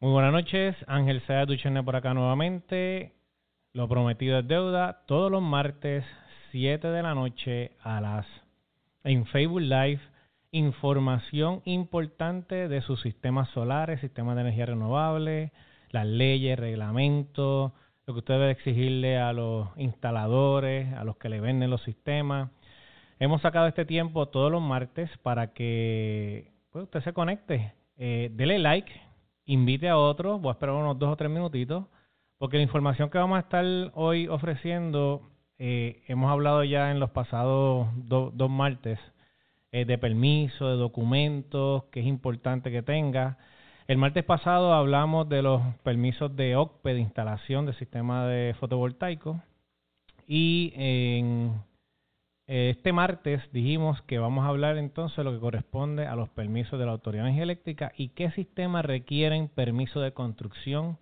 [0.00, 3.14] Muy buenas noches, Ángel Sea Duchenne por acá nuevamente.
[3.72, 5.02] Lo prometido es deuda.
[5.06, 6.04] Todos los martes,
[6.52, 8.24] 7 de la noche, a las
[9.02, 10.00] en Facebook Live,
[10.52, 15.50] información importante de sus sistemas solares, sistemas de energía renovable,
[15.90, 17.72] las leyes, reglamentos,
[18.06, 22.52] lo que usted debe exigirle a los instaladores, a los que le venden los sistemas.
[23.18, 27.72] Hemos sacado este tiempo todos los martes para que pues, usted se conecte.
[27.96, 29.07] Eh, dele like
[29.48, 31.86] invite a otros, voy a esperar unos dos o tres minutitos,
[32.38, 35.22] porque la información que vamos a estar hoy ofreciendo,
[35.58, 39.00] eh, hemos hablado ya en los pasados dos martes
[39.72, 43.38] eh, de permiso, de documentos, que es importante que tenga.
[43.86, 49.40] El martes pasado hablamos de los permisos de OCPE, de instalación del sistema de fotovoltaico,
[50.26, 51.54] y en
[52.48, 56.78] este martes dijimos que vamos a hablar entonces de lo que corresponde a los permisos
[56.78, 60.96] de la Autoridad de Energía Eléctrica y qué sistemas requieren permiso de construcción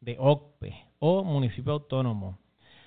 [0.00, 2.38] de OCPE o municipio autónomo.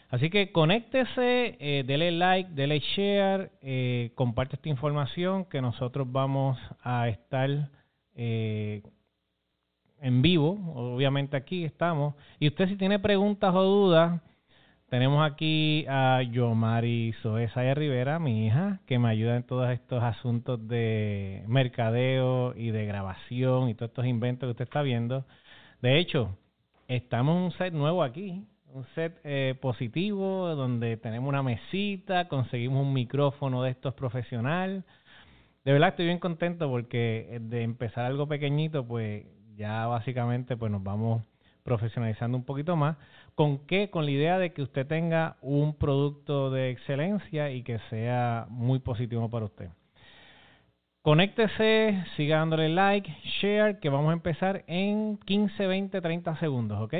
[0.10, 6.58] Así que conéctese, eh, dele like, dele share, eh, comparte esta información que nosotros vamos
[6.82, 7.70] a estar
[8.16, 8.84] eh,
[10.02, 12.16] en vivo, obviamente aquí estamos.
[12.40, 14.22] Y usted si tiene preguntas o dudas,
[14.90, 20.68] tenemos aquí a Yomari Soesaya Rivera, mi hija, que me ayuda en todos estos asuntos
[20.68, 25.26] de mercadeo y de grabación y todos estos inventos que usted está viendo.
[25.82, 26.36] De hecho,
[26.88, 32.86] estamos en un set nuevo aquí, un set eh, positivo donde tenemos una mesita, conseguimos
[32.86, 34.84] un micrófono de estos profesional.
[35.66, 40.84] De verdad estoy bien contento porque de empezar algo pequeñito, pues ya básicamente pues nos
[40.84, 41.24] vamos
[41.70, 42.98] profesionalizando un poquito más.
[43.36, 43.92] ¿Con qué?
[43.92, 48.80] Con la idea de que usted tenga un producto de excelencia y que sea muy
[48.80, 49.70] positivo para usted.
[51.04, 53.08] Conéctese, siga dándole like,
[53.40, 56.96] share, que vamos a empezar en 15, 20, 30 segundos, ¿ok?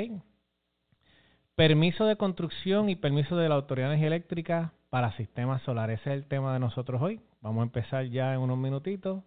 [1.56, 6.00] Permiso de construcción y permiso de la Autoridad Eléctrica para sistemas solares.
[6.00, 7.20] Ese es el tema de nosotros hoy.
[7.40, 9.24] Vamos a empezar ya en unos minutitos.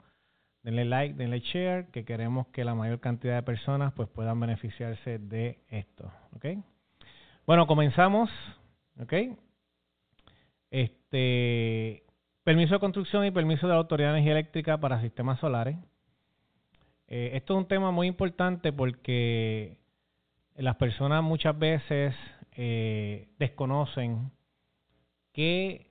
[0.64, 5.20] Denle like, denle share, que queremos que la mayor cantidad de personas pues puedan beneficiarse
[5.20, 6.46] de esto, ¿ok?
[7.46, 8.30] Bueno, comenzamos.
[9.02, 9.14] ¿Ok?
[10.70, 12.04] Este,
[12.44, 15.78] permiso de construcción y permiso de la Autoridad de Energía Eléctrica para sistemas solares.
[17.08, 19.78] Eh, esto es un tema muy importante porque
[20.56, 22.16] las personas muchas veces
[22.54, 24.32] eh, desconocen
[25.32, 25.88] qué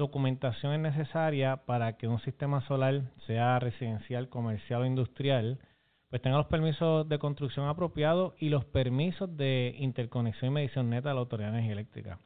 [0.00, 5.60] documentación es necesaria para que un sistema solar sea residencial, comercial o industrial
[6.08, 11.10] pues tenga los permisos de construcción apropiados y los permisos de interconexión y medición neta
[11.10, 12.18] de la Autoridad de Energía Eléctrica.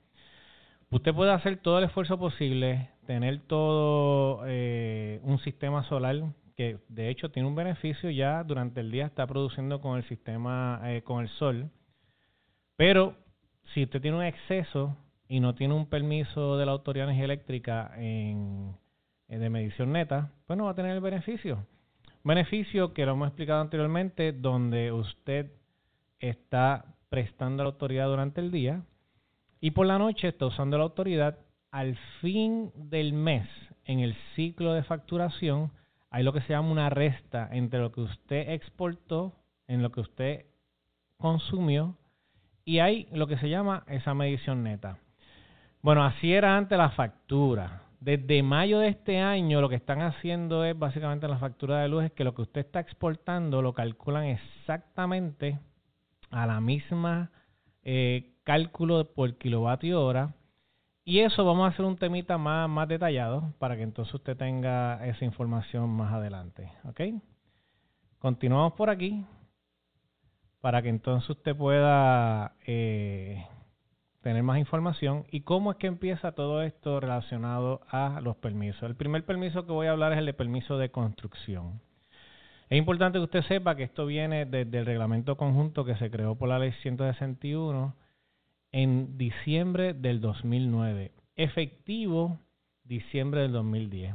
[0.91, 6.17] Usted puede hacer todo el esfuerzo posible, tener todo eh, un sistema solar
[6.57, 10.81] que de hecho tiene un beneficio ya durante el día está produciendo con el sistema
[10.85, 11.71] eh, con el sol,
[12.77, 13.17] pero
[13.75, 14.97] si usted tiene un exceso
[15.29, 18.77] y no tiene un permiso de la Autoridad Eléctrica en,
[19.29, 21.67] en de medición neta, pues no va a tener el beneficio
[22.25, 25.53] beneficio que lo hemos explicado anteriormente, donde usted
[26.19, 28.83] está prestando la autoridad durante el día
[29.61, 31.39] y por la noche está usando la autoridad
[31.71, 33.47] al fin del mes
[33.85, 35.71] en el ciclo de facturación
[36.11, 39.35] hay lo que se llama una resta entre lo que usted exportó
[39.69, 40.47] en lo que usted
[41.19, 41.97] consumió
[42.65, 44.99] y hay lo que se llama esa medición neta.
[45.85, 47.83] Bueno, así era antes la factura.
[48.01, 52.05] Desde mayo de este año lo que están haciendo es básicamente la factura de luz
[52.05, 55.61] es que lo que usted está exportando lo calculan exactamente
[56.31, 57.31] a la misma
[57.83, 60.35] eh, cálculo por kilovatio hora.
[61.05, 65.07] Y eso vamos a hacer un temita más, más detallado para que entonces usted tenga
[65.07, 66.73] esa información más adelante.
[66.85, 67.03] ¿Ok?
[68.21, 69.27] Continuamos por aquí
[70.63, 73.45] para que entonces usted pueda eh,
[74.25, 78.83] tener más información y cómo es que empieza todo esto relacionado a los permisos.
[78.85, 81.83] El primer permiso que voy a hablar es el de permiso de construcción.
[82.71, 86.37] Es importante que usted sepa que esto viene desde el reglamento conjunto que se creó
[86.37, 87.95] por la ley 161
[88.73, 92.39] en diciembre del 2009, efectivo
[92.83, 94.15] diciembre del 2010.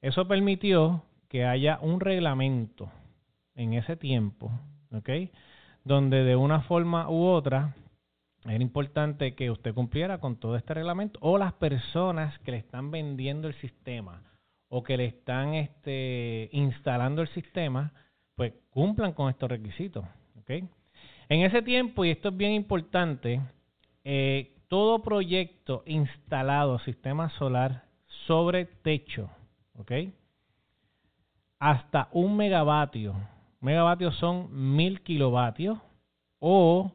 [0.00, 2.88] Eso permitió que haya un reglamento
[3.56, 4.52] en ese tiempo,
[4.92, 5.10] ¿ok?
[5.82, 7.74] Donde de una forma u otra
[8.44, 12.90] era importante que usted cumpliera con todo este reglamento o las personas que le están
[12.90, 14.22] vendiendo el sistema
[14.68, 17.92] o que le están este, instalando el sistema,
[18.36, 20.04] pues cumplan con estos requisitos.
[20.40, 20.68] ¿okay?
[21.28, 23.40] En ese tiempo, y esto es bien importante,
[24.04, 27.84] eh, todo proyecto instalado, sistema solar
[28.26, 29.28] sobre techo,
[29.74, 29.92] ¿ok?
[31.60, 33.14] hasta un megavatio
[33.60, 35.78] megavatios son mil kilovatios
[36.38, 36.90] o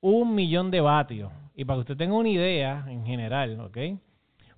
[0.00, 1.32] un millón de vatios.
[1.54, 3.78] Y para que usted tenga una idea en general, ¿ok?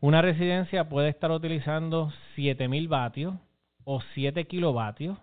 [0.01, 3.35] Una residencia puede estar utilizando 7000 vatios
[3.85, 5.19] o 7 kilovatios,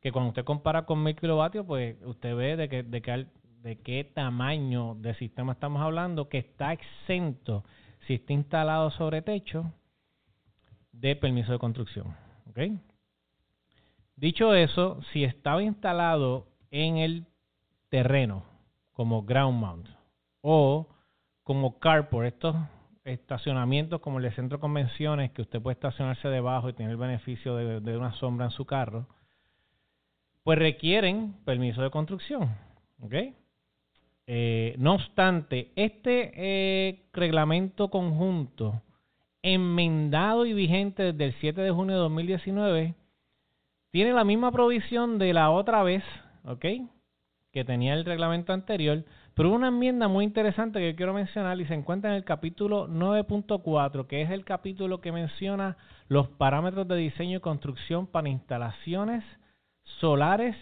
[0.00, 3.26] que cuando usted compara con 1000 kilovatios, pues usted ve de, que, de,
[3.62, 7.64] de qué tamaño de sistema estamos hablando, que está exento,
[8.06, 9.72] si está instalado sobre techo,
[10.92, 12.16] de permiso de construcción.
[12.48, 12.58] ¿ok?
[14.16, 17.26] Dicho eso, si estaba instalado en el
[17.88, 18.44] terreno
[19.00, 19.88] como ground mount
[20.42, 20.86] o
[21.42, 22.54] como carport, estos
[23.02, 26.98] estacionamientos como el de centro de convenciones que usted puede estacionarse debajo y tener el
[26.98, 29.06] beneficio de, una sombra en su carro,
[30.42, 32.54] pues requieren permiso de construcción.
[33.00, 33.14] ¿ok?
[34.26, 38.82] Eh, no obstante, este eh, reglamento conjunto
[39.40, 42.94] enmendado y vigente desde el 7 de junio de 2019
[43.92, 46.04] tiene la misma provisión de la otra vez,
[46.44, 46.66] ¿ok?
[47.52, 49.04] Que tenía el reglamento anterior,
[49.34, 54.06] pero una enmienda muy interesante que quiero mencionar y se encuentra en el capítulo 9.4,
[54.06, 55.76] que es el capítulo que menciona
[56.08, 59.24] los parámetros de diseño y construcción para instalaciones
[59.82, 60.56] solares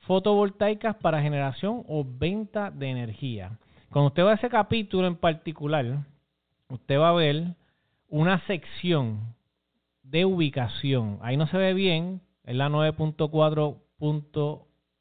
[0.00, 3.58] fotovoltaicas para generación o venta de energía.
[3.90, 6.04] Cuando usted va a ese capítulo en particular,
[6.68, 7.54] usted va a ver
[8.08, 9.34] una sección
[10.02, 11.18] de ubicación.
[11.22, 12.68] Ahí no se ve bien, es la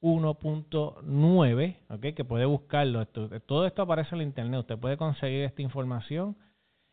[0.03, 2.13] 9.4.1.9, ¿okay?
[2.13, 3.05] que puede buscarlo.
[3.07, 6.35] todo esto aparece en el internet, usted puede conseguir esta información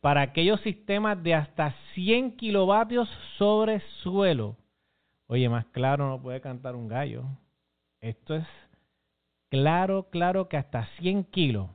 [0.00, 3.08] para aquellos sistemas de hasta 100 kilovatios
[3.38, 4.56] sobre suelo
[5.32, 7.24] Oye, más claro no puede cantar un gallo.
[8.02, 8.46] Esto es
[9.48, 11.70] claro, claro que hasta 100 kilos,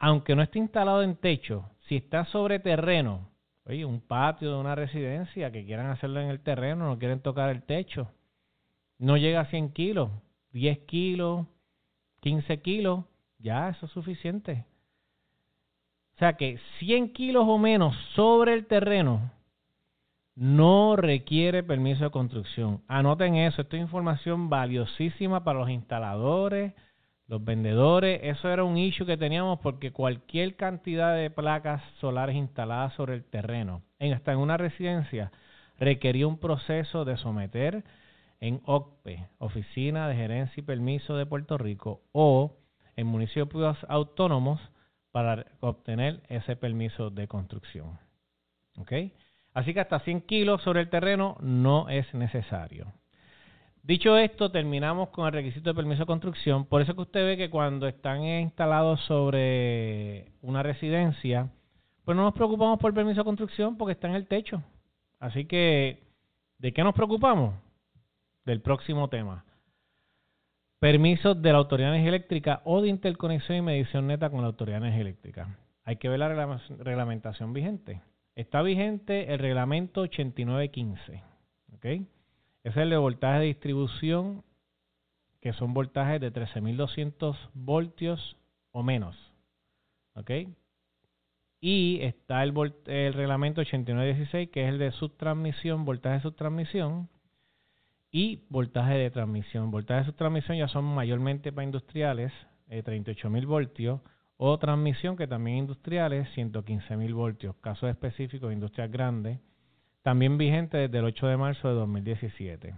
[0.00, 3.30] aunque no esté instalado en techo, si está sobre terreno,
[3.64, 7.50] oye, un patio de una residencia que quieran hacerlo en el terreno, no quieren tocar
[7.50, 8.10] el techo,
[8.98, 10.10] no llega a 100 kilos,
[10.52, 11.46] 10 kilos,
[12.18, 13.04] 15 kilos,
[13.38, 14.66] ya eso es suficiente.
[16.16, 19.30] O sea que 100 kilos o menos sobre el terreno
[20.40, 22.82] no requiere permiso de construcción.
[22.88, 26.72] Anoten eso, esta es información valiosísima para los instaladores,
[27.26, 28.20] los vendedores.
[28.22, 33.24] Eso era un issue que teníamos porque cualquier cantidad de placas solares instaladas sobre el
[33.24, 35.30] terreno, en, hasta en una residencia,
[35.78, 37.84] requería un proceso de someter
[38.40, 42.56] en OCPE, Oficina de Gerencia y Permiso de Puerto Rico, o
[42.96, 44.58] en municipios autónomos
[45.12, 47.98] para obtener ese permiso de construcción.
[48.78, 48.92] ¿Ok?
[49.52, 52.92] Así que hasta 100 kilos sobre el terreno no es necesario.
[53.82, 56.66] Dicho esto, terminamos con el requisito de permiso de construcción.
[56.66, 61.48] Por eso que usted ve que cuando están instalados sobre una residencia,
[62.04, 64.62] pues no nos preocupamos por el permiso de construcción porque está en el techo.
[65.18, 66.04] Así que,
[66.58, 67.54] ¿de qué nos preocupamos?
[68.44, 69.44] Del próximo tema.
[70.78, 74.48] Permisos de la Autoridad de Energía Eléctrica o de interconexión y medición neta con la
[74.48, 75.58] Autoridad de Energía Eléctrica.
[75.84, 76.28] Hay que ver la
[76.78, 78.00] reglamentación vigente.
[78.34, 81.22] Está vigente el reglamento 8915.
[81.74, 81.84] ¿ok?
[82.64, 84.44] Es el de voltaje de distribución,
[85.40, 88.36] que son voltajes de 13.200 voltios
[88.72, 89.16] o menos.
[90.14, 90.30] ¿ok?
[91.60, 97.08] Y está el, reglamento 8916, que es el de subtransmisión, voltaje de subtransmisión
[98.10, 99.70] y voltaje de transmisión.
[99.70, 102.32] Voltaje de subtransmisión ya son mayormente para industriales,
[102.68, 104.00] eh, 38.000 voltios
[104.42, 107.54] o transmisión, que también industriales, 115 mil voltios.
[107.56, 109.38] Casos específicos de industrias grandes,
[110.00, 112.74] también vigente desde el 8 de marzo de 2017.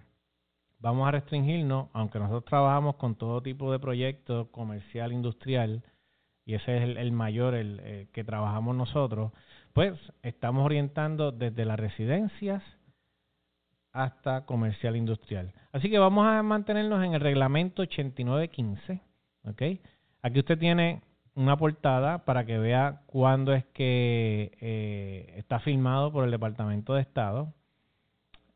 [0.80, 5.84] vamos a restringirnos, aunque nosotros trabajamos con todo tipo de proyectos comercial, industrial,
[6.44, 9.30] y ese es el, mayor el, eh, que trabajamos nosotros,
[9.72, 12.64] pues estamos orientando desde las residencias
[13.92, 15.52] hasta comercial industrial.
[15.70, 19.00] Así que vamos a mantenernos en el reglamento 8915,
[19.44, 19.62] ¿ok?
[20.22, 21.02] Aquí usted tiene
[21.34, 27.02] una portada para que vea cuándo es que eh, está firmado por el Departamento de
[27.02, 27.52] Estado.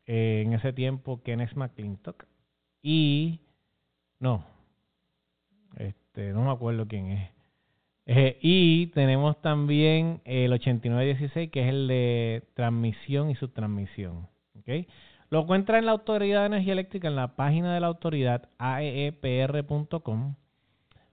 [0.05, 2.25] Eh, en ese tiempo, Kenneth McClintock.
[2.81, 3.41] Y,
[4.19, 4.45] no,
[5.77, 7.29] este, no me acuerdo quién es.
[8.05, 14.29] Eh, y tenemos también el 8916, que es el de transmisión y subtransmisión.
[14.59, 14.87] ¿okay?
[15.29, 20.35] Lo encuentra en la Autoridad de Energía Eléctrica, en la página de la autoridad, aeepr.com.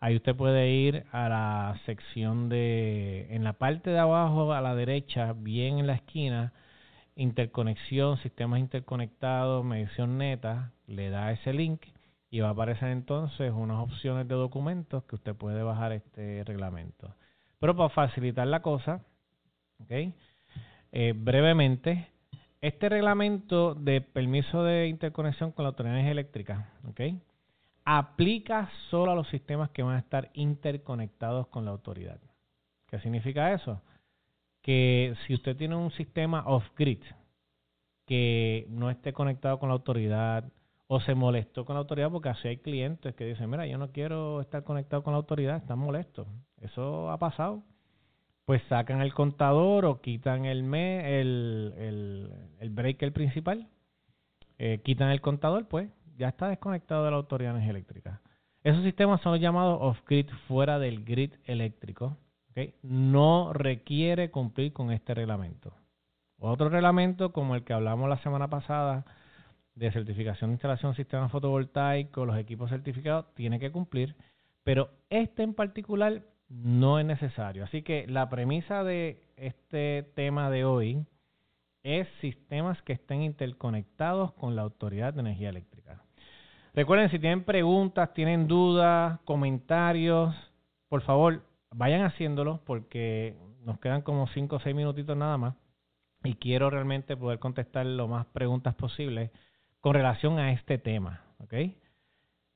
[0.05, 4.75] Ahí usted puede ir a la sección de, en la parte de abajo a la
[4.75, 6.53] derecha, bien en la esquina,
[7.17, 11.87] interconexión, sistemas interconectados, medición neta, le da ese link
[12.29, 17.15] y va a aparecer entonces unas opciones de documentos que usted puede bajar este reglamento.
[17.59, 19.01] Pero para facilitar la cosa,
[19.85, 20.13] ¿okay?
[20.93, 22.09] Eh, brevemente,
[22.61, 27.23] este reglamento de permiso de interconexión con la autoridad eléctrica, ¿okay?
[27.85, 32.19] Aplica solo a los sistemas que van a estar interconectados con la autoridad.
[32.87, 33.83] ¿Qué significa eso?
[34.63, 37.03] Que si usted tiene un sistema off-grid
[38.07, 40.45] que no esté conectado con la autoridad
[40.87, 43.91] o se molestó con la autoridad porque así hay clientes que dicen, mira, yo no
[43.91, 46.27] quiero estar conectado con la autoridad, están molestos.
[46.61, 47.63] Eso ha pasado.
[48.45, 53.69] Pues sacan el contador o quitan el, me, el, el, el breaker principal,
[54.59, 58.21] eh, quitan el contador, pues ya está desconectado de la Autoridad de Energía Eléctrica.
[58.63, 62.17] Esos sistemas son llamados off-grid, fuera del grid eléctrico.
[62.83, 65.75] No requiere cumplir con este reglamento.
[66.39, 69.05] Otro reglamento, como el que hablamos la semana pasada,
[69.75, 74.15] de certificación de instalación de sistemas fotovoltaicos, los equipos certificados, tiene que cumplir,
[74.63, 77.65] pero este en particular no es necesario.
[77.65, 81.05] Así que la premisa de este tema de hoy
[81.83, 86.04] es sistemas que estén interconectados con la Autoridad de Energía Eléctrica.
[86.75, 90.35] Recuerden, si tienen preguntas, tienen dudas, comentarios,
[90.89, 95.55] por favor, vayan haciéndolo porque nos quedan como 5 o 6 minutitos nada más
[96.25, 99.31] y quiero realmente poder contestar lo más preguntas posibles
[99.81, 101.23] con relación a este tema.
[101.39, 101.55] ¿ok?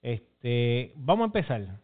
[0.03, 1.79] Este, vamos a empezar.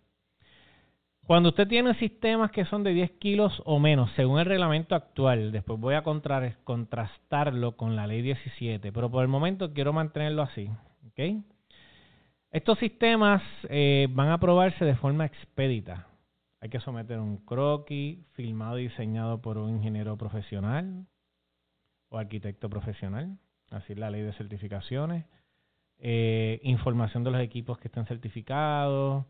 [1.26, 5.52] Cuando usted tiene sistemas que son de 10 kilos o menos, según el reglamento actual,
[5.52, 10.68] después voy a contrastarlo con la ley 17, pero por el momento quiero mantenerlo así.
[11.06, 11.44] ¿ok?
[12.54, 16.06] Estos sistemas eh, van a probarse de forma expedita.
[16.60, 21.04] Hay que someter un croquis filmado y diseñado por un ingeniero profesional
[22.10, 23.38] o arquitecto profesional,
[23.72, 25.24] así la ley de certificaciones,
[25.98, 29.26] eh, información de los equipos que están certificados,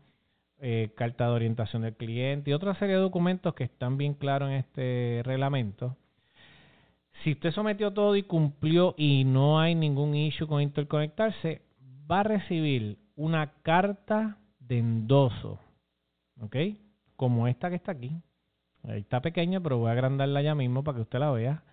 [0.59, 4.49] eh, carta de orientación del cliente y otra serie de documentos que están bien claros
[4.49, 5.97] en este reglamento.
[7.23, 11.63] Si usted sometió todo y cumplió y no hay ningún issue con interconectarse,
[12.07, 15.59] va a recibir una carta de endoso,
[16.41, 16.55] ¿ok?
[17.15, 18.21] Como esta que está aquí.
[18.83, 21.63] Está pequeña, pero voy a agrandarla ya mismo para que usted la vea.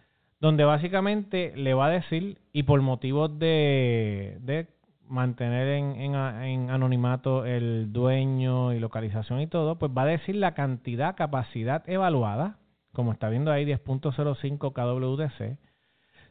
[0.41, 4.67] Donde básicamente le va a decir, y por motivos de, de
[5.07, 10.55] mantener en, en, anonimato el dueño y localización y todo, pues va a decir la
[10.55, 12.59] cantidad, capacidad evaluada,
[12.93, 15.59] como está viendo ahí, 10.05 kWdc,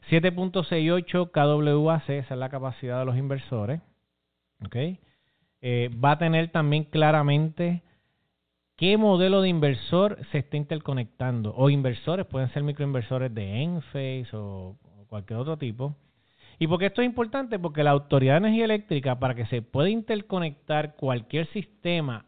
[0.09, 3.81] 7.68 kWac, esa es la capacidad de los inversores,
[5.61, 7.83] eh, va a tener también claramente
[8.75, 11.53] qué modelo de inversor se está interconectando.
[11.55, 14.75] O inversores, pueden ser microinversores de Enphase o,
[15.07, 15.95] cualquier otro tipo.
[16.57, 17.59] ¿Y por qué esto es importante?
[17.59, 22.25] Porque la Autoridad de Energía Eléctrica, para que se pueda interconectar cualquier sistema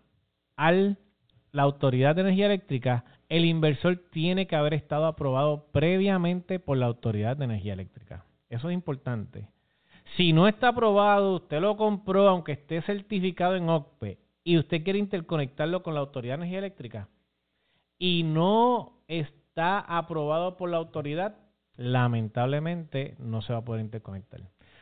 [0.58, 6.78] a la Autoridad de Energía Eléctrica, el inversor tiene que haber estado aprobado previamente por
[6.78, 8.26] la Autoridad de Energía Eléctrica.
[8.50, 9.48] Eso es importante.
[10.16, 15.00] Si no está aprobado, usted lo compró aunque esté certificado en OCPE y usted quiere
[15.00, 17.08] interconectarlo con la Autoridad de Energía Eléctrica
[17.98, 21.38] y no está aprobado por la autoridad,
[21.78, 24.42] lamentablemente no se va a poder interconectar.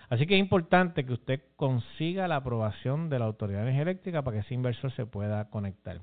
[0.10, 4.24] Así que es importante que usted consiga la aprobación de la Autoridad de Energía Eléctrica
[4.24, 6.02] para que ese inversor se pueda conectar.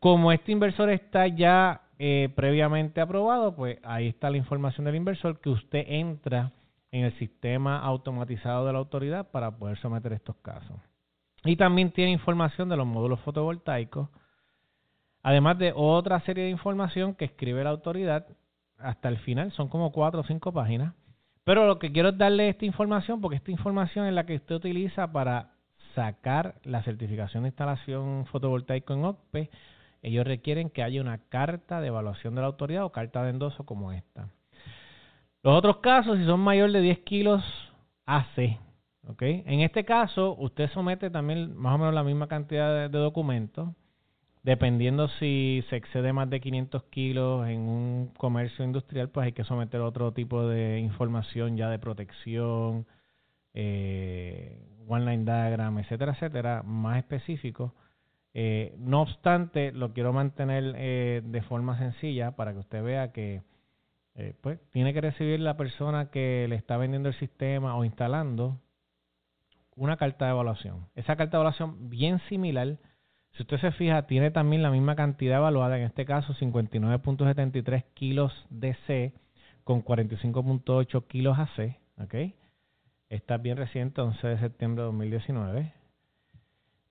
[0.00, 5.40] Como este inversor está ya eh, previamente aprobado, pues ahí está la información del inversor
[5.40, 6.52] que usted entra
[6.94, 10.76] en el sistema automatizado de la autoridad para poder someter estos casos.
[11.44, 14.08] Y también tiene información de los módulos fotovoltaicos,
[15.20, 18.28] además de otra serie de información que escribe la autoridad
[18.78, 20.94] hasta el final, son como cuatro o cinco páginas.
[21.42, 24.54] Pero lo que quiero es darle esta información, porque esta información es la que usted
[24.54, 25.50] utiliza para
[25.96, 29.50] sacar la certificación de instalación fotovoltaica en OCPE,
[30.02, 33.66] ellos requieren que haya una carta de evaluación de la autoridad o carta de endoso
[33.66, 34.28] como esta.
[35.44, 37.44] Los otros casos, si son mayor de 10 kilos
[38.06, 38.58] AC.
[39.20, 43.68] En este caso, usted somete también más o menos la misma cantidad de, documentos,
[44.42, 49.44] dependiendo si se excede más de 500 kilos en un comercio industrial, pues hay que
[49.44, 52.86] someter otro tipo de información ya de protección,
[53.52, 57.74] eh, one line diagram, etcétera, etcétera, más específico.
[58.32, 63.42] Eh, no obstante, lo quiero mantener eh, de forma sencilla para que usted vea que
[64.16, 68.60] eh, pues tiene que recibir la persona que le está vendiendo el sistema o instalando
[69.76, 70.86] una carta de evaluación.
[70.94, 72.78] Esa carta de evaluación bien similar,
[73.32, 78.32] si usted se fija, tiene también la misma cantidad evaluada, en este caso 59.73 kilos
[78.50, 79.12] DC
[79.64, 82.14] con 45.8 kilos AC, ¿ok?
[83.08, 85.72] Está bien reciente, 11 de septiembre de 2019.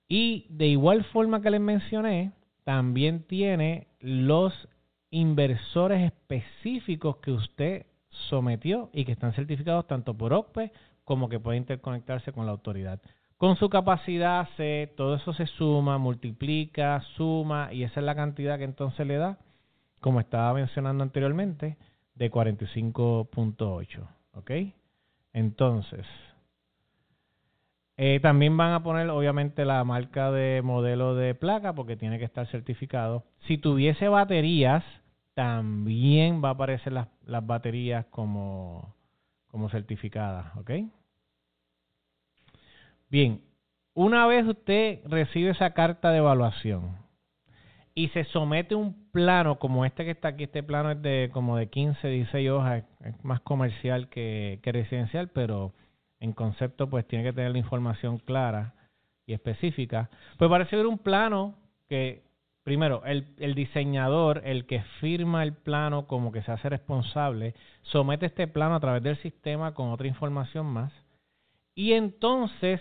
[0.08, 2.32] Y de igual forma que les mencioné,
[2.64, 4.68] también tiene los
[5.14, 7.86] inversores específicos que usted
[8.28, 10.72] sometió y que están certificados tanto por OCPE
[11.04, 13.00] como que puede interconectarse con la autoridad.
[13.36, 18.58] Con su capacidad C, todo eso se suma, multiplica, suma y esa es la cantidad
[18.58, 19.38] que entonces le da,
[20.00, 21.76] como estaba mencionando anteriormente,
[22.16, 24.08] de 45.8.
[24.32, 24.50] ¿Ok?
[25.32, 26.06] Entonces,
[27.96, 32.24] eh, también van a poner obviamente la marca de modelo de placa porque tiene que
[32.24, 33.24] estar certificado.
[33.46, 34.82] Si tuviese baterías,
[35.34, 38.94] también va a aparecer las, las baterías como,
[39.48, 40.70] como certificadas, ¿ok?
[43.10, 43.42] Bien,
[43.94, 46.96] una vez usted recibe esa carta de evaluación
[47.94, 51.56] y se somete un plano como este que está aquí, este plano es de como
[51.56, 55.72] de 15, 16 hojas, es más comercial que, que residencial, pero
[56.18, 58.74] en concepto pues tiene que tener la información clara
[59.26, 60.10] y específica.
[60.38, 61.54] Pues parece ver un plano
[61.88, 62.24] que
[62.64, 68.26] primero, el, el, diseñador, el que firma el plano como que se hace responsable, somete
[68.26, 70.92] este plano a través del sistema con otra información más.
[71.74, 72.80] Y entonces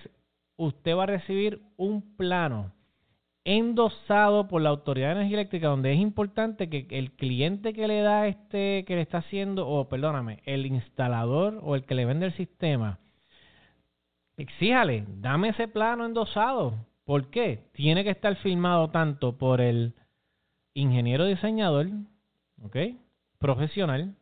[0.58, 2.72] usted va a recibir un plano
[3.46, 8.02] endosado por la Autoridad de Energía Eléctrica, donde es importante que el cliente que le
[8.02, 12.28] da este, que le está haciendo, o perdóname, el instalador o el que le vende
[12.28, 13.00] el sistema,
[14.38, 17.70] exíjale, dame ese plano endosado, ¿Por qué?
[17.74, 19.94] Tiene que estar firmado tanto por el
[20.74, 21.88] ingeniero diseñador,
[22.62, 22.78] ¿ok?
[23.40, 24.16] Profesional,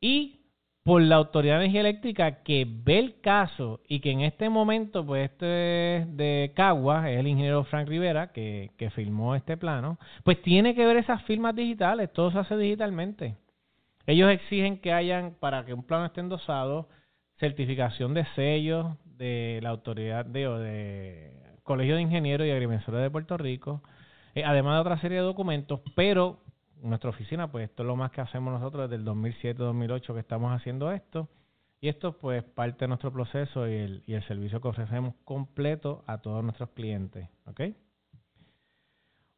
[0.00, 0.40] y
[0.82, 5.04] por la Autoridad de Energía Eléctrica que ve el caso y que en este momento,
[5.04, 10.40] pues este de Cagua, es el ingeniero Frank Rivera que, que firmó este plano, pues
[10.42, 13.36] tiene que ver esas firmas digitales, todo se hace digitalmente.
[14.06, 16.88] Ellos exigen que hayan, para que un plano esté endosado,
[17.40, 23.36] certificación de sellos de la autoridad de, de Colegio de Ingenieros y Agrimensores de Puerto
[23.36, 23.82] Rico,
[24.36, 26.38] eh, además de otra serie de documentos, pero
[26.80, 30.52] nuestra oficina, pues esto es lo más que hacemos nosotros desde el 2007-2008 que estamos
[30.52, 31.28] haciendo esto.
[31.80, 36.04] Y esto pues parte de nuestro proceso y el, y el servicio que ofrecemos completo
[36.06, 37.28] a todos nuestros clientes.
[37.46, 37.60] ¿ok?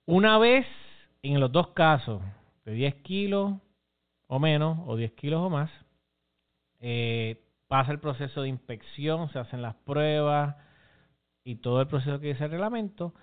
[0.05, 0.67] Una vez,
[1.23, 2.21] en los dos casos,
[2.67, 3.55] de 10 kilos
[4.27, 5.71] o menos, o 10 kilos o más,
[6.81, 10.57] eh, pasa el proceso de inspección, se hacen las pruebas,
[11.45, 13.15] y todo el proceso que dice el reglamento,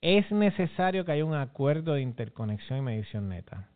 [0.00, 3.68] es necesario que haya un acuerdo de interconexión y medición neta.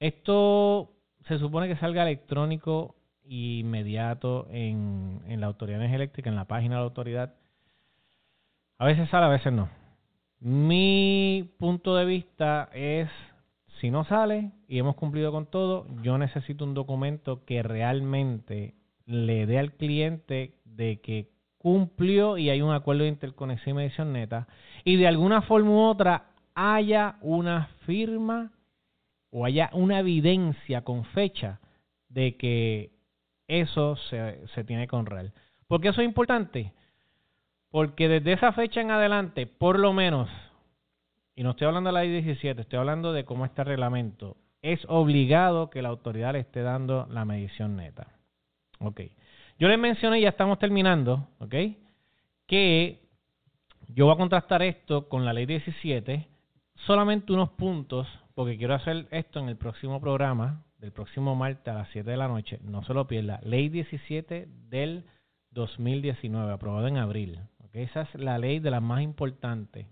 [0.00, 0.92] Esto
[1.28, 6.76] se supone que salga electrónico e inmediato en, en la Autoridad Eléctrica, en la página
[6.76, 7.34] de la autoridad.
[8.78, 9.68] A veces sale, a veces no.
[10.40, 13.08] Mi punto de vista es,
[13.80, 18.74] si no sale y hemos cumplido con todo, yo necesito un documento que realmente
[19.06, 21.35] le dé al cliente de que
[21.66, 24.46] cumplió y hay un acuerdo de interconexión y medición neta,
[24.84, 28.52] y de alguna forma u otra haya una firma
[29.30, 31.58] o haya una evidencia con fecha
[32.08, 32.92] de que
[33.48, 35.32] eso se, se tiene que honrar.
[35.66, 36.72] ¿Por qué eso es importante?
[37.72, 40.30] Porque desde esa fecha en adelante, por lo menos,
[41.34, 44.36] y no estoy hablando de la ley 17, estoy hablando de cómo está el reglamento,
[44.62, 48.06] es obligado que la autoridad le esté dando la medición neta.
[48.78, 49.00] Ok.
[49.58, 51.54] Yo les mencioné, ya estamos terminando, ¿ok?
[52.46, 53.00] Que
[53.88, 56.28] yo voy a contrastar esto con la ley 17,
[56.86, 61.78] solamente unos puntos, porque quiero hacer esto en el próximo programa, del próximo martes a
[61.78, 63.40] las 7 de la noche, no se lo pierda.
[63.44, 65.06] Ley 17 del
[65.52, 67.40] 2019, aprobada en abril.
[67.64, 67.76] ¿ok?
[67.76, 69.86] Esa es la ley de las más importantes.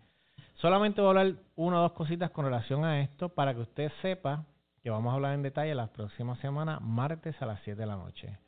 [0.57, 3.91] Solamente voy a hablar una o dos cositas con relación a esto para que usted
[4.03, 4.45] sepa
[4.83, 7.97] que vamos a hablar en detalle la próxima semana, martes a las 7 de la
[7.97, 8.44] noche.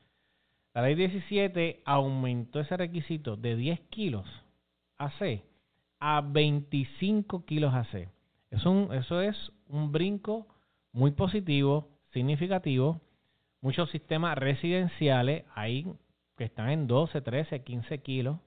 [0.76, 4.26] La ley 17 aumentó ese requisito de 10 kilos
[4.98, 5.42] AC
[6.00, 8.10] a 25 kilos AC.
[8.50, 10.46] Eso, eso es un brinco
[10.92, 13.00] muy positivo, significativo.
[13.62, 15.86] Muchos sistemas residenciales ahí
[16.36, 18.38] que están en 12, 13, 15 kilos.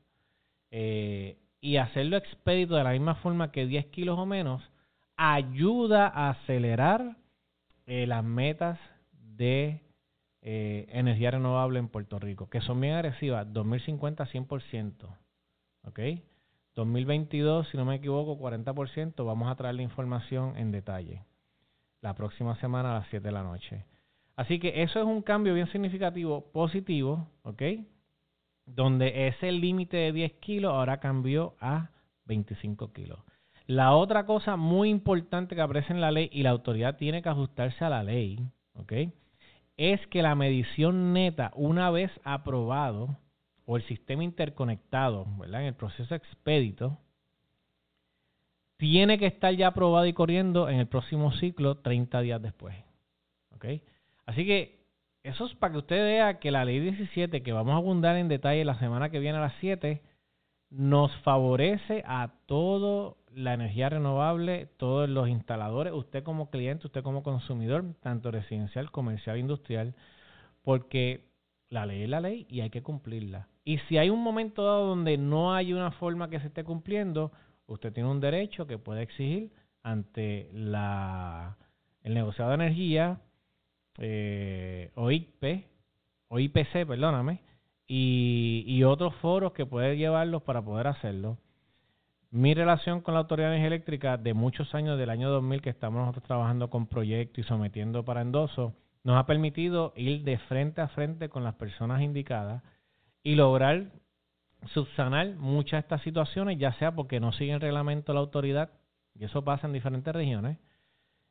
[0.70, 4.62] Eh, y hacerlo expedito de la misma forma que 10 kilos o menos
[5.18, 7.18] ayuda a acelerar
[7.88, 8.80] eh, las metas
[9.14, 9.82] de
[10.42, 15.18] eh, energía renovable en Puerto Rico, que son bien agresivas, 2050 100%,
[15.84, 16.00] ¿ok?
[16.76, 21.26] 2022, si no me equivoco, 40%, vamos a traer la información en detalle
[22.02, 23.86] la próxima semana a las 7 de la noche.
[24.36, 27.62] Así que eso es un cambio bien significativo, positivo, ¿ok?
[28.66, 31.90] Donde ese límite de 10 kilos ahora cambió a
[32.26, 33.20] 25 kilos.
[33.66, 37.30] La otra cosa muy importante que aparece en la ley y la autoridad tiene que
[37.30, 38.40] ajustarse a la ley,
[38.76, 38.94] ¿ok?
[39.80, 43.18] Es que la medición neta, una vez aprobado,
[43.64, 45.62] o el sistema interconectado, ¿verdad?
[45.62, 46.98] En el proceso expedito,
[48.76, 52.76] tiene que estar ya aprobado y corriendo en el próximo ciclo 30 días después.
[53.56, 53.66] ¿Ok?
[54.26, 54.84] Así que
[55.24, 58.28] eso es para que usted vea que la ley 17, que vamos a abundar en
[58.28, 60.02] detalle la semana que viene a las 7,
[60.72, 67.24] nos favorece a toda la energía renovable, todos los instaladores, usted como cliente, usted como
[67.24, 69.96] consumidor, tanto residencial, comercial, industrial,
[70.62, 71.26] porque
[71.70, 73.48] la ley es la ley y hay que cumplirla.
[73.64, 77.32] Y si hay un momento dado donde no hay una forma que se esté cumpliendo,
[77.66, 79.52] usted tiene un derecho que puede exigir
[79.84, 81.58] ante la
[82.04, 83.22] el negociado de energía
[84.00, 85.10] eh, o
[86.32, 87.42] o IPC, perdóname,
[87.88, 91.38] y, y otros foros que puede llevarlos para poder hacerlo.
[92.32, 95.72] Mi relación con la Autoridad de Energía Eléctrica de muchos años, del año 2000, que
[95.72, 100.82] estamos nosotros trabajando con proyectos y sometiendo para endoso, nos ha permitido ir de frente
[100.82, 102.62] a frente con las personas indicadas
[103.24, 103.88] y lograr
[104.68, 108.70] subsanar muchas de estas situaciones, ya sea porque no siguen el reglamento la autoridad,
[109.16, 110.60] y eso pasa en diferentes regiones,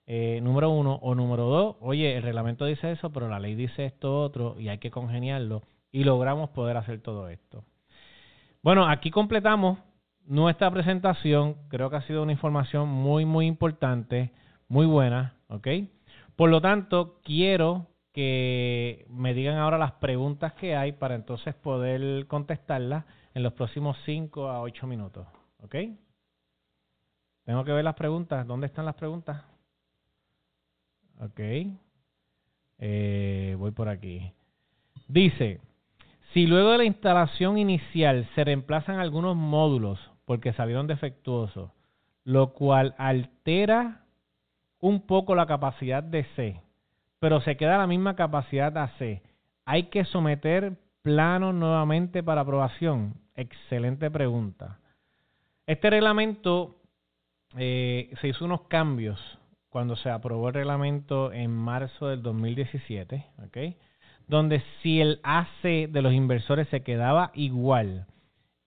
[0.06, 3.84] eh, número uno, o número dos, oye, el reglamento dice eso, pero la ley dice
[3.84, 7.62] esto otro, y hay que congeniarlo, y logramos poder hacer todo esto.
[8.62, 9.78] Bueno, aquí completamos
[10.28, 14.30] nuestra presentación, creo que ha sido una información muy, muy importante,
[14.68, 15.66] muy buena, ¿ok?
[16.36, 22.26] Por lo tanto, quiero que me digan ahora las preguntas que hay para entonces poder
[22.26, 25.26] contestarlas en los próximos 5 a 8 minutos.
[25.62, 25.74] ¿Ok?
[27.44, 28.46] Tengo que ver las preguntas.
[28.46, 29.42] ¿Dónde están las preguntas?
[31.20, 31.40] Ok.
[32.78, 34.32] Eh, voy por aquí.
[35.08, 35.60] Dice,
[36.32, 41.70] si luego de la instalación inicial se reemplazan algunos módulos porque salieron defectuosos,
[42.22, 44.02] lo cual altera
[44.78, 46.60] un poco la capacidad de C,
[47.18, 49.22] pero se queda la misma capacidad AC,
[49.64, 53.14] hay que someter plano nuevamente para aprobación?
[53.36, 54.80] Excelente pregunta.
[55.66, 56.76] Este reglamento
[57.56, 59.18] eh, se hizo unos cambios
[59.70, 63.56] cuando se aprobó el reglamento en marzo del 2017, ¿ok?
[64.26, 68.06] Donde si el AC de los inversores se quedaba igual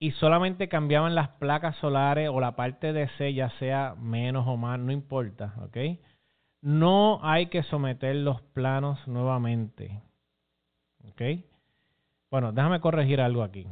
[0.02, 4.56] y solamente cambiaban las placas solares o la parte de C, ya sea menos o
[4.56, 5.76] más, no importa, ¿ok?
[6.60, 10.02] No hay que someter los planos nuevamente.
[12.32, 13.64] Bueno, déjame corregir algo aquí.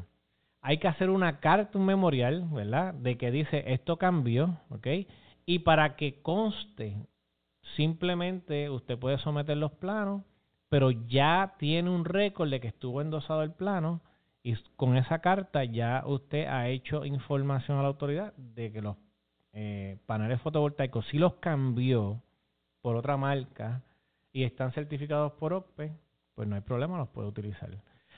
[0.63, 2.95] Hay que hacer una carta, un memorial, ¿verdad?
[2.95, 4.87] De que dice esto cambió, ¿ok?
[5.47, 7.09] Y para que conste,
[7.75, 10.23] simplemente usted puede someter los planos,
[10.69, 14.01] pero ya tiene un récord de que estuvo endosado el plano
[14.43, 18.97] y con esa carta ya usted ha hecho información a la autoridad de que los
[19.53, 22.23] eh, paneles fotovoltaicos sí los cambió
[22.81, 23.83] por otra marca
[24.33, 25.93] y están certificados por OCPE,
[26.35, 27.71] pues no hay problema, los puede utilizar.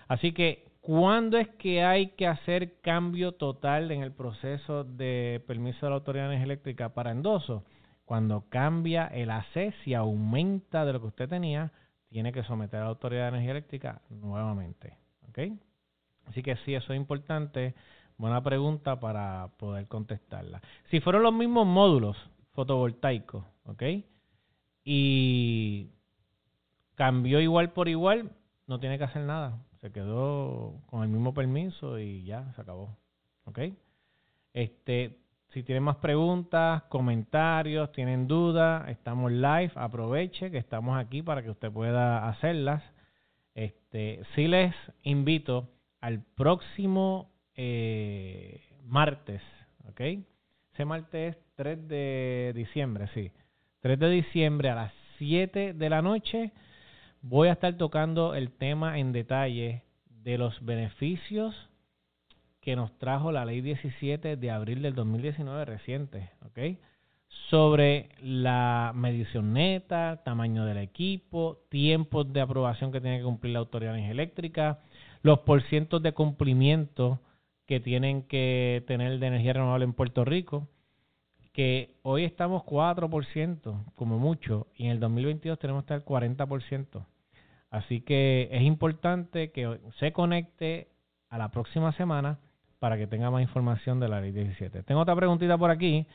[0.09, 5.87] Así que, ¿cuándo es que hay que hacer cambio total en el proceso de permiso
[5.87, 7.65] de la Autoridad de Energía Eléctrica para endoso?
[8.05, 11.73] Cuando cambia el AC, si aumenta de lo que usted tenía,
[12.09, 14.99] tiene que someter a la Autoridad de Energía Eléctrica nuevamente.
[15.29, 15.39] ¿Ok?
[16.27, 17.75] Así que sí, eso es importante.
[18.17, 20.61] Buena pregunta para poder contestarla.
[20.91, 22.17] Si fueron los mismos módulos
[22.53, 23.83] fotovoltaicos, ¿ok?
[24.85, 25.91] Y
[26.95, 28.31] cambió igual por igual,
[28.67, 32.97] no tiene que hacer nada se quedó con el mismo permiso y ya se acabó.
[33.45, 33.59] ¿Ok?
[34.55, 41.43] Este, si tienen más preguntas, comentarios, tienen dudas, estamos live, aproveche que estamos aquí para
[41.43, 42.83] que usted pueda hacerlas.
[43.57, 45.69] Este, sí les invito
[46.03, 49.41] al próximo eh, martes,
[49.89, 50.01] ¿ok?
[50.75, 53.31] Ese martes es 3 de diciembre, sí.
[53.81, 56.53] 3 de diciembre a las 7 de la noche
[57.23, 61.55] voy a estar tocando el tema en detalle de los beneficios
[62.61, 66.79] que nos trajo la ley 17 de abril del 2019 reciente, ¿ok?
[67.49, 73.61] Sobre la medición neta, tamaño del equipo, tiempos de aprobación que tiene que cumplir la
[73.61, 74.81] Autoridad Eléctrica,
[75.23, 77.21] los porcientos de cumplimiento
[77.67, 80.69] que tienen que tener de energía renovable en Puerto Rico,
[81.53, 87.07] que hoy estamos 4% como mucho y en el 2022 tenemos que estar 40%.
[87.71, 90.89] Así que es importante que se conecte
[91.29, 92.39] a la próxima semana
[92.79, 94.83] para que tenga más información de la ley 17.
[94.83, 96.07] Tengo otra preguntita por aquí.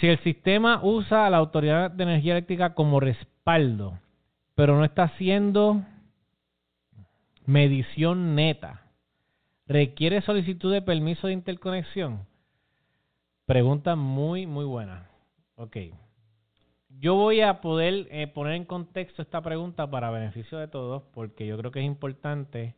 [0.00, 3.98] Si el sistema usa a la Autoridad de Energía Eléctrica como respaldo,
[4.54, 5.82] pero no está haciendo
[7.46, 8.82] medición neta,
[9.66, 12.26] ¿requiere solicitud de permiso de interconexión?
[13.46, 15.08] Pregunta muy, muy buena.
[15.54, 15.76] Ok.
[16.88, 21.46] Yo voy a poder eh, poner en contexto esta pregunta para beneficio de todos, porque
[21.46, 22.74] yo creo que es importante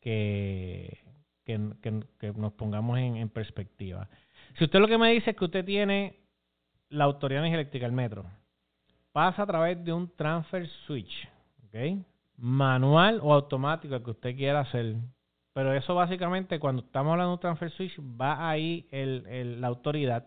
[0.00, 0.98] que,
[1.44, 4.08] que, nos pongamos en, perspectiva.
[4.56, 6.16] Si usted lo que me dice es que usted tiene
[6.88, 8.24] la autoridad eléctrica, el metro,
[9.12, 11.28] pasa a través de un transfer switch,
[11.66, 12.04] ¿ok?
[12.38, 14.96] Manual o automático, que usted quiera hacer.
[15.52, 20.26] Pero eso básicamente, cuando estamos hablando de un transfer switch, va ahí el, la autoridad.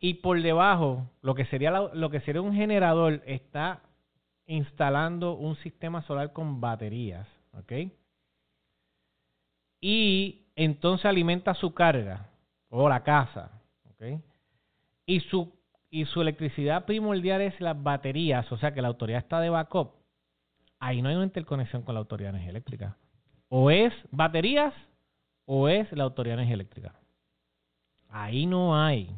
[0.00, 3.80] Y por debajo, lo que sería lo que sería un generador está
[4.46, 7.90] instalando un sistema solar con baterías, ¿ok?
[9.80, 12.30] Y entonces alimenta su carga
[12.70, 13.50] o la casa.
[13.92, 14.20] ¿okay?
[15.06, 15.52] Y, su,
[15.90, 19.92] y su electricidad primordial es las baterías, o sea que la autoridad está de backup.
[20.84, 22.98] Ahí no hay una interconexión con la autoridad de energía eléctrica.
[23.48, 24.74] O es baterías
[25.46, 26.94] o es la autoridad de energía eléctrica.
[28.10, 29.16] Ahí no hay.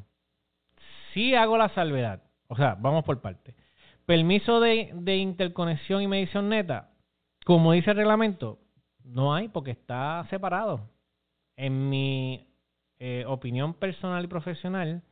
[1.13, 2.23] Sí hago la salvedad.
[2.47, 3.57] O sea, vamos por parte.
[4.05, 6.91] Permiso de, de interconexión y medición neta.
[7.45, 8.61] Como dice el reglamento,
[9.03, 10.89] no hay porque está separado
[11.57, 12.47] en mi
[13.01, 15.03] eh, opinión personal y profesional,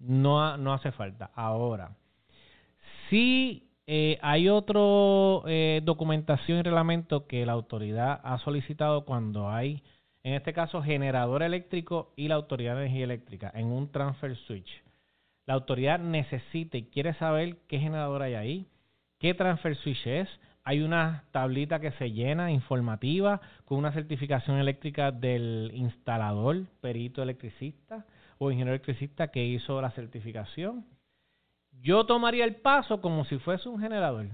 [0.00, 1.30] no, no hace falta.
[1.36, 1.94] Ahora,
[3.08, 4.80] si eh, hay otra
[5.46, 9.82] eh, documentación y reglamento que la autoridad ha solicitado cuando hay,
[10.22, 14.70] en este caso, generador eléctrico y la autoridad de energía eléctrica en un transfer switch.
[15.46, 18.66] La autoridad necesita y quiere saber qué generador hay ahí,
[19.18, 20.28] qué transfer switch es,
[20.64, 28.06] hay una tablita que se llena informativa con una certificación eléctrica del instalador, perito electricista
[28.38, 30.86] o ingeniero electricista que hizo la certificación.
[31.80, 34.28] Yo tomaría el paso como si fuese un generador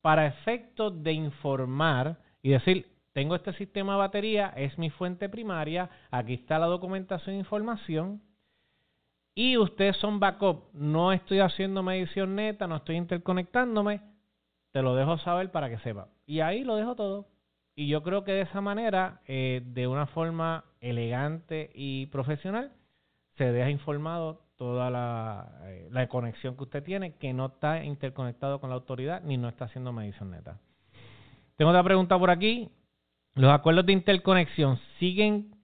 [0.00, 5.90] para efectos de informar y decir, tengo este sistema de batería, es mi fuente primaria,
[6.10, 8.22] aquí está la documentación e información,
[9.38, 14.00] y ustedes son backup, no estoy haciendo medición neta, no estoy interconectándome,
[14.72, 16.08] te lo dejo saber para que sepa.
[16.24, 17.26] Y ahí lo dejo todo.
[17.74, 22.72] Y yo creo que de esa manera, eh, de una forma elegante y profesional,
[23.36, 28.60] se deja informado toda la, eh, la, conexión que usted tiene, que no está interconectado
[28.60, 30.58] con la autoridad ni no está haciendo medición neta.
[31.56, 32.70] Tengo otra pregunta por aquí.
[33.34, 35.54] ¿Los acuerdos de interconexión siguen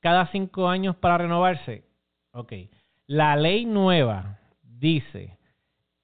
[0.00, 1.84] cada cinco años para renovarse?
[2.32, 2.52] Ok.
[3.06, 5.38] La ley nueva dice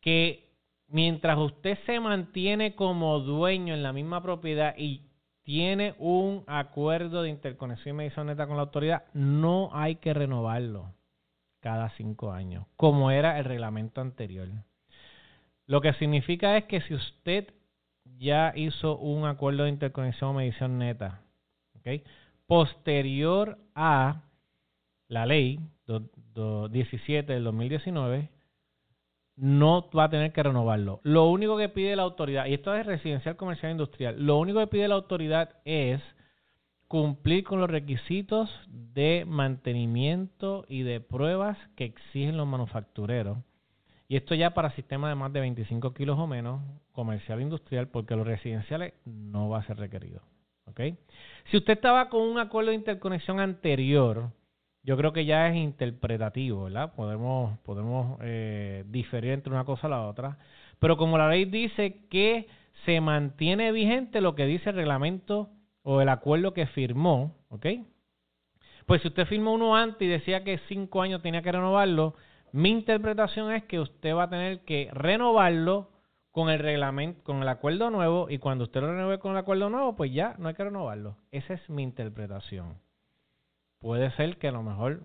[0.00, 0.48] que
[0.88, 5.08] mientras usted se mantiene como dueño en la misma propiedad y
[5.42, 10.94] tiene un acuerdo de interconexión y medición neta con la autoridad, no hay que renovarlo
[11.62, 14.48] cada cinco años, como era el reglamento anterior.
[15.66, 17.54] Lo que significa es que si usted
[18.18, 21.22] ya hizo un acuerdo de interconexión o medición neta,
[22.46, 24.22] posterior a
[25.08, 28.28] la ley 17 del 2019,
[29.36, 31.00] no va a tener que renovarlo.
[31.04, 34.58] Lo único que pide la autoridad, y esto es residencial, comercial e industrial, lo único
[34.58, 36.00] que pide la autoridad es
[36.92, 43.38] cumplir con los requisitos de mantenimiento y de pruebas que exigen los manufactureros.
[44.08, 46.60] Y esto ya para sistemas de más de 25 kilos o menos,
[46.92, 50.20] comercial industrial, porque los residenciales no va a ser requerido.
[51.50, 54.28] Si usted estaba con un acuerdo de interconexión anterior,
[54.82, 56.92] yo creo que ya es interpretativo, ¿verdad?
[56.94, 60.36] Podemos, podemos eh, diferir entre una cosa y la otra.
[60.78, 62.48] Pero como la ley dice que
[62.84, 65.48] se mantiene vigente lo que dice el reglamento
[65.82, 67.66] o el acuerdo que firmó, ¿ok?
[68.86, 72.14] Pues si usted firmó uno antes y decía que cinco años tenía que renovarlo,
[72.52, 75.90] mi interpretación es que usted va a tener que renovarlo
[76.30, 79.70] con el reglamento, con el acuerdo nuevo y cuando usted lo renueve con el acuerdo
[79.70, 81.16] nuevo, pues ya no hay que renovarlo.
[81.30, 82.76] Esa es mi interpretación
[83.82, 85.02] puede ser que a lo mejor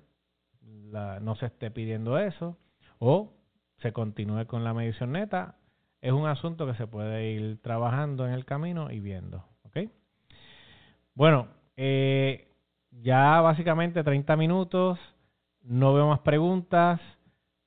[0.61, 2.57] no se esté pidiendo eso
[2.99, 3.33] o
[3.79, 5.55] se continúe con la medición neta.
[5.99, 9.43] Es un asunto que se puede ir trabajando en el camino y viendo.
[9.63, 9.89] ¿ok?
[11.17, 12.47] Bueno, eh,
[12.91, 14.99] ya básicamente 30 minutos,
[15.63, 17.01] no veo más preguntas.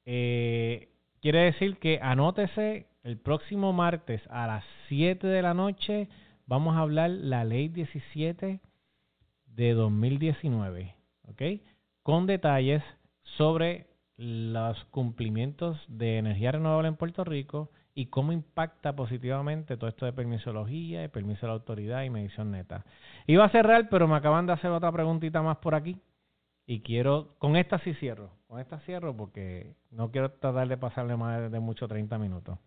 [0.04, 6.08] Eh, quiere decir que anótese el próximo martes a las 7 de la noche
[6.46, 8.60] vamos a hablar la ley 17
[9.46, 10.94] de 2019,
[11.26, 11.42] ¿ok?
[12.04, 12.84] Con detalles
[13.36, 20.06] sobre los cumplimientos de energía renovable en Puerto Rico y cómo impacta positivamente todo esto
[20.06, 22.86] de permisología, y permiso de la autoridad y medición neta.
[23.26, 26.00] Iba a cerrar, pero me acaban de hacer otra preguntita más por aquí
[26.64, 31.14] y quiero, con esta sí cierro, con esta cierro porque no quiero tratar de pasarle
[31.14, 32.58] más de mucho 30 minutos.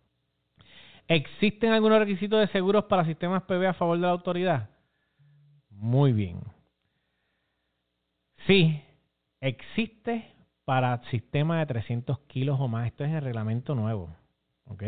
[1.08, 4.70] ¿Existen algunos requisitos de seguros para sistemas PB a favor de la autoridad?
[5.72, 6.42] Muy bien.
[8.46, 8.84] Sí,
[9.42, 10.32] existe
[10.64, 12.86] para sistemas de 300 kilos o más.
[12.86, 14.16] Esto es el reglamento nuevo.
[14.68, 14.84] ¿Ok?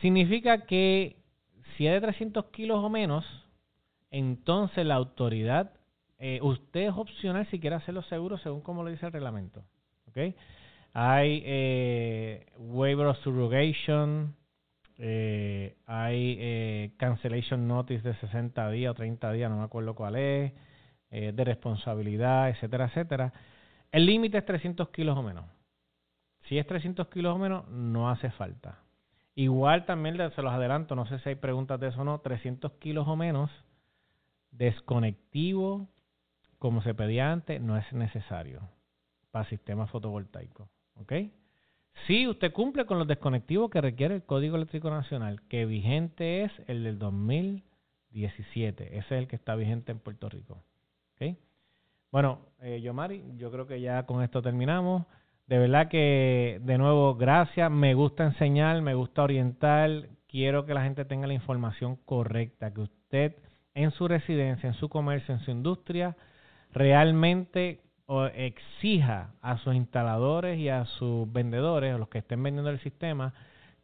[0.00, 1.16] Significa que
[1.76, 3.24] si es de 300 kilos o menos,
[4.10, 5.72] entonces la autoridad,
[6.18, 9.64] eh, usted es opcional si quiere hacerlo seguro según como lo dice el reglamento.
[10.92, 14.34] Hay eh, waiver of surrogation,
[15.02, 20.16] eh, hay eh, cancellation notice de 60 días o 30 días, no me acuerdo cuál
[20.16, 20.52] es,
[21.10, 23.32] eh, de responsabilidad, etcétera, etcétera.
[23.92, 25.46] El límite es 300 kilos o menos.
[26.48, 28.80] Si es 300 kilos o menos, no hace falta.
[29.40, 32.72] Igual también se los adelanto, no sé si hay preguntas de eso o no, 300
[32.72, 33.50] kilos o menos,
[34.50, 35.88] desconectivo,
[36.58, 38.68] como se pedía antes, no es necesario
[39.30, 40.68] para sistemas fotovoltaicos.
[40.96, 41.14] ¿Ok?
[42.06, 46.52] Si usted cumple con los desconectivos que requiere el Código Eléctrico Nacional, que vigente es
[46.66, 48.98] el del 2017.
[48.98, 50.62] Ese es el que está vigente en Puerto Rico.
[51.14, 51.38] ¿Ok?
[52.12, 55.06] Bueno, eh, Yomari, yo creo que ya con esto terminamos.
[55.50, 57.68] De verdad que, de nuevo, gracias.
[57.72, 59.90] Me gusta enseñar, me gusta orientar.
[60.28, 63.36] Quiero que la gente tenga la información correcta, que usted
[63.74, 66.16] en su residencia, en su comercio, en su industria,
[66.70, 67.82] realmente
[68.34, 73.34] exija a sus instaladores y a sus vendedores, a los que estén vendiendo el sistema,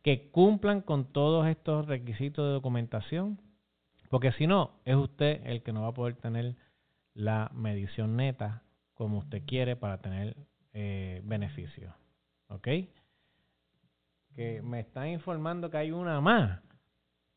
[0.02, 3.40] que cumplan con todos estos requisitos de documentación,
[4.08, 6.54] porque si no, es usted el que no va a poder tener
[7.12, 8.62] la medición neta
[8.94, 10.36] como usted quiere para tener
[10.78, 11.90] eh, beneficios.
[12.48, 12.68] ¿Ok?
[14.34, 16.60] Que me están informando que hay una más.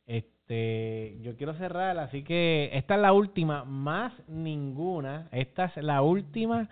[0.06, 5.30] Este, yo quiero cerrar, así que esta es la última, más ninguna.
[5.32, 6.68] Esta es la última.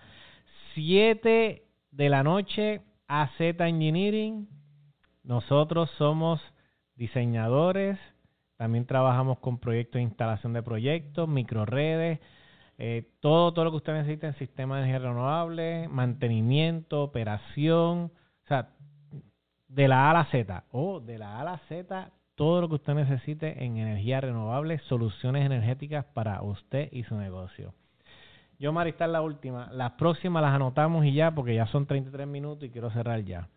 [0.74, 4.46] 7 de la noche, AZ Engineering.
[5.22, 6.38] Nosotros somos
[6.96, 7.98] diseñadores,
[8.58, 12.20] también trabajamos con proyectos de instalación de proyectos, microredes,
[12.78, 18.12] eh, todo, todo lo que usted necesita en sistema de energía renovable, mantenimiento, operación,
[18.44, 18.70] o sea,
[19.68, 22.68] de la A a la Z, o de la A a la Z todo lo
[22.68, 27.74] que usted necesite en energía renovable, soluciones energéticas para usted y su negocio.
[28.60, 29.68] Yo, Marista, la última.
[29.72, 33.48] Las próximas las anotamos y ya, porque ya son 33 minutos y quiero cerrar ya.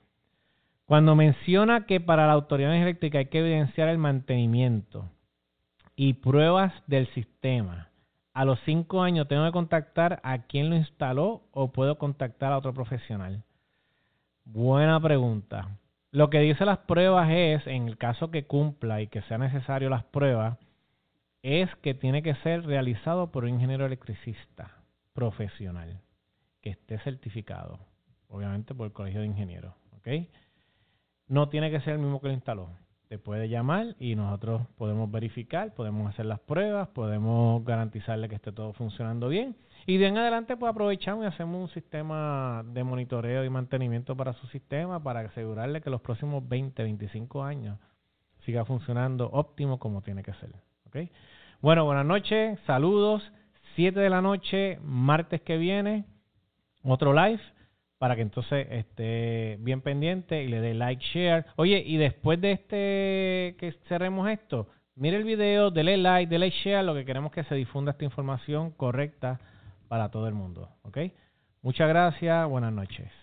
[0.85, 5.05] Cuando menciona que para la autoridad eléctrica hay que evidenciar el mantenimiento
[5.95, 7.90] y pruebas del sistema,
[8.33, 12.57] a los cinco años tengo que contactar a quien lo instaló o puedo contactar a
[12.57, 13.43] otro profesional.
[14.45, 15.77] Buena pregunta.
[16.11, 19.89] Lo que dice las pruebas es, en el caso que cumpla y que sea necesario
[19.89, 20.57] las pruebas,
[21.41, 26.01] es que tiene que ser realizado por un ingeniero electricista profesional
[26.61, 27.79] que esté certificado,
[28.27, 29.73] obviamente por el Colegio de Ingenieros.
[31.27, 32.69] No tiene que ser el mismo que lo instaló.
[33.11, 38.53] Te puede llamar y nosotros podemos verificar, podemos hacer las pruebas, podemos garantizarle que esté
[38.53, 43.43] todo funcionando bien y de en adelante pues aprovechamos y hacemos un sistema de monitoreo
[43.43, 47.77] y mantenimiento para su sistema para asegurarle que los próximos 20, 25 años
[48.45, 50.53] siga funcionando óptimo como tiene que ser.
[50.87, 51.11] ¿okay?
[51.59, 53.29] Bueno, buenas noches, saludos.
[53.75, 56.05] 7 de la noche, martes que viene,
[56.81, 57.41] otro live
[58.01, 61.45] para que entonces esté bien pendiente y le dé like, share.
[61.55, 66.83] Oye, y después de este que cerremos esto, mire el video, dele like, dele share,
[66.83, 69.39] lo que queremos que se difunda esta información correcta
[69.87, 70.69] para todo el mundo.
[70.81, 70.97] ¿Ok?
[71.61, 73.20] Muchas gracias, buenas noches.